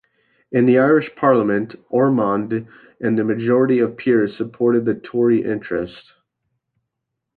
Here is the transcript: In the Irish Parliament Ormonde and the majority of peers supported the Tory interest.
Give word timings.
In 0.51 0.65
the 0.65 0.79
Irish 0.79 1.15
Parliament 1.15 1.75
Ormonde 1.91 2.65
and 3.01 3.19
the 3.19 3.23
majority 3.23 3.77
of 3.77 3.97
peers 3.97 4.35
supported 4.35 4.83
the 4.83 4.95
Tory 4.95 5.43
interest. 5.43 6.11